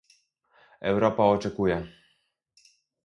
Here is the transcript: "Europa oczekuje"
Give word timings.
"Europa 0.81 1.23
oczekuje" 1.25 1.87